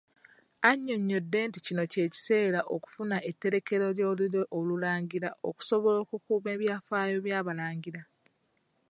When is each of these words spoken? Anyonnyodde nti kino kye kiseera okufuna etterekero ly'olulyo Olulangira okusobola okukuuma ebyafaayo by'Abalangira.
Anyonnyodde 0.69 1.39
nti 1.47 1.59
kino 1.65 1.83
kye 1.91 2.05
kiseera 2.13 2.59
okufuna 2.75 3.17
etterekero 3.29 3.85
ly'olulyo 3.97 4.41
Olulangira 4.57 5.29
okusobola 5.49 5.97
okukuuma 6.03 6.49
ebyafaayo 6.55 7.17
by'Abalangira. 7.25 8.01